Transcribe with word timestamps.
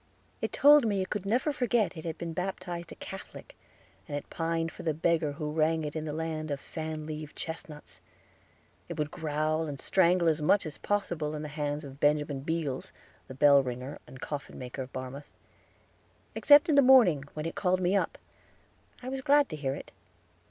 It 0.41 0.51
told 0.51 0.83
me 0.87 1.03
it 1.03 1.11
could 1.11 1.27
never 1.27 1.51
forget 1.51 1.95
it 1.95 2.05
had 2.05 2.17
been 2.17 2.33
baptized 2.33 2.91
a 2.91 2.95
Catholic; 2.95 3.55
and 4.07 4.17
it 4.17 4.31
pined 4.31 4.71
for 4.71 4.81
the 4.81 4.95
beggar 4.95 5.33
who 5.33 5.51
rang 5.51 5.83
it 5.83 5.95
in 5.95 6.05
the 6.05 6.11
land 6.11 6.49
of 6.49 6.59
fan 6.59 7.05
leaved 7.05 7.35
chestnuts! 7.35 8.01
It 8.89 8.97
would 8.97 9.11
growl 9.11 9.67
and 9.67 9.79
strangle 9.79 10.27
as 10.27 10.41
much 10.41 10.65
as 10.65 10.79
possible 10.79 11.35
in 11.35 11.43
the 11.43 11.47
hands 11.49 11.83
of 11.85 11.99
Benjamin 11.99 12.39
Beals, 12.39 12.91
the 13.27 13.35
bell 13.35 13.61
ringer 13.61 13.99
and 14.07 14.19
coffin 14.19 14.57
maker 14.57 14.81
of 14.81 14.91
Barmouth. 14.91 15.29
Except 16.33 16.67
in 16.67 16.73
the 16.73 16.81
morning 16.81 17.23
when 17.35 17.45
it 17.45 17.53
called 17.53 17.79
me 17.79 17.95
up, 17.95 18.17
I 19.03 19.09
was 19.09 19.21
glad 19.21 19.49
to 19.49 19.55
hear 19.55 19.75
it. 19.75 19.91